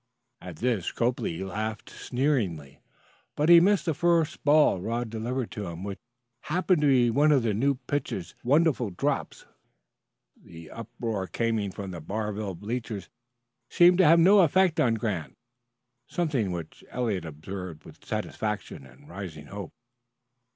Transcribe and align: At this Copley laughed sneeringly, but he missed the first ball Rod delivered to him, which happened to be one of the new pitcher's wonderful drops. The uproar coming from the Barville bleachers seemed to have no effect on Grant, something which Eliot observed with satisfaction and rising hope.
At 0.41 0.55
this 0.55 0.91
Copley 0.91 1.43
laughed 1.43 1.91
sneeringly, 1.91 2.79
but 3.35 3.49
he 3.49 3.59
missed 3.59 3.85
the 3.85 3.93
first 3.93 4.43
ball 4.43 4.81
Rod 4.81 5.11
delivered 5.11 5.51
to 5.51 5.67
him, 5.67 5.83
which 5.83 5.99
happened 6.45 6.81
to 6.81 6.87
be 6.87 7.11
one 7.11 7.31
of 7.31 7.43
the 7.43 7.53
new 7.53 7.75
pitcher's 7.85 8.33
wonderful 8.43 8.89
drops. 8.89 9.45
The 10.35 10.71
uproar 10.71 11.27
coming 11.27 11.69
from 11.69 11.91
the 11.91 12.01
Barville 12.01 12.55
bleachers 12.55 13.09
seemed 13.69 13.99
to 13.99 14.07
have 14.07 14.17
no 14.19 14.39
effect 14.39 14.79
on 14.79 14.95
Grant, 14.95 15.35
something 16.07 16.51
which 16.51 16.83
Eliot 16.89 17.23
observed 17.23 17.85
with 17.85 18.03
satisfaction 18.03 18.87
and 18.87 19.07
rising 19.07 19.45
hope. 19.45 19.71